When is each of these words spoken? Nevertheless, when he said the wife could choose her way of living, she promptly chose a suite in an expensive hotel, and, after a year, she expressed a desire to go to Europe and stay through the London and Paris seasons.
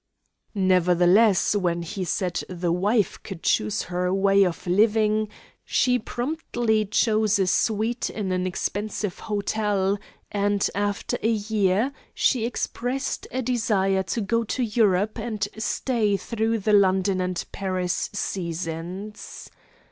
Nevertheless, 0.55 1.55
when 1.55 1.83
he 1.83 2.03
said 2.05 2.43
the 2.49 2.71
wife 2.71 3.21
could 3.21 3.43
choose 3.43 3.83
her 3.83 4.11
way 4.11 4.41
of 4.45 4.65
living, 4.65 5.29
she 5.63 5.99
promptly 5.99 6.85
chose 6.85 7.37
a 7.37 7.45
suite 7.45 8.09
in 8.09 8.31
an 8.31 8.47
expensive 8.47 9.19
hotel, 9.19 9.99
and, 10.31 10.67
after 10.73 11.19
a 11.21 11.29
year, 11.29 11.93
she 12.15 12.47
expressed 12.47 13.27
a 13.29 13.43
desire 13.43 14.01
to 14.01 14.21
go 14.21 14.43
to 14.43 14.63
Europe 14.63 15.19
and 15.19 15.47
stay 15.59 16.17
through 16.17 16.57
the 16.57 16.73
London 16.73 17.21
and 17.21 17.45
Paris 17.51 18.09
seasons. 18.11 19.51